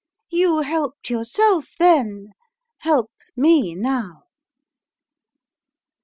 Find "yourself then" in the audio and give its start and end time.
1.11-2.31